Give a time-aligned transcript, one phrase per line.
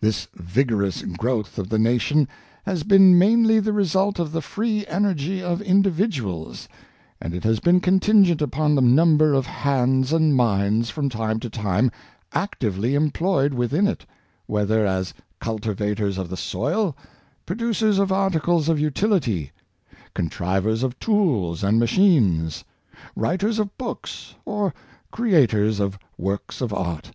[0.00, 2.26] This vigorous growth of the nation
[2.66, 6.68] has been mainly the result of the free energy of individuals,
[7.20, 11.48] and it has been contingent upon the number of hands and minds from time to
[11.48, 11.92] time
[12.34, 14.04] activel}^ employed within it,
[14.46, 16.96] whether as cultivators of the soil,
[17.46, 19.52] producers of articles of utility,
[20.12, 22.64] contrivers of tools and machines,
[23.14, 24.74] writers of books, or
[25.12, 27.12] creators of works of art.